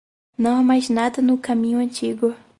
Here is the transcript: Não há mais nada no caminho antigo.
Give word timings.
Não 0.35 0.57
há 0.57 0.63
mais 0.63 0.89
nada 0.89 1.21
no 1.21 1.37
caminho 1.37 1.77
antigo. 1.77 2.35